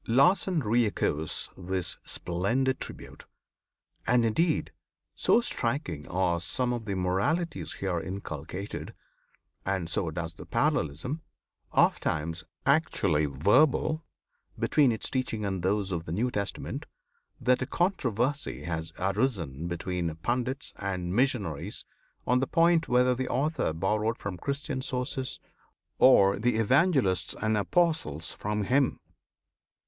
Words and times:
Lassen 0.07 0.61
re 0.61 0.87
echoes 0.87 1.51
this 1.55 1.97
splendid 2.03 2.79
tribute; 2.79 3.25
and 4.07 4.25
indeed, 4.25 4.71
so 5.13 5.41
striking 5.41 6.07
are 6.07 6.39
some 6.41 6.73
of 6.73 6.85
the 6.85 6.95
moralities 6.95 7.73
here 7.73 7.99
inculcated, 7.99 8.95
and 9.63 9.87
so 9.87 10.09
close 10.09 10.33
the 10.33 10.47
parallelism 10.47 11.21
ofttimes 11.71 12.43
actually 12.65 13.27
verbal 13.27 14.03
between 14.57 14.91
its 14.91 15.07
teachings 15.07 15.45
and 15.45 15.61
those 15.61 15.91
of 15.91 16.05
the 16.05 16.11
New 16.11 16.31
Testament, 16.31 16.87
that 17.39 17.61
a 17.61 17.67
controversy 17.67 18.63
has 18.63 18.93
arisen 18.97 19.67
between 19.67 20.15
Pandits 20.15 20.73
and 20.77 21.13
Missionaries 21.15 21.85
on 22.25 22.39
the 22.39 22.47
point 22.47 22.87
whether 22.87 23.13
the 23.13 23.27
author 23.29 23.71
borrowed 23.71 24.17
from 24.17 24.39
Christian 24.39 24.81
sources, 24.81 25.39
or 25.99 26.39
the 26.39 26.55
Evangelists 26.55 27.35
and 27.39 27.55
Apostles 27.55 28.33
from 28.33 28.63
him. 28.63 28.99